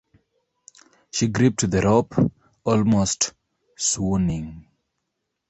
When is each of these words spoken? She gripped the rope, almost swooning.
She 1.11 1.27
gripped 1.27 1.69
the 1.69 1.79
rope, 1.79 2.15
almost 2.63 3.35
swooning. 3.77 4.65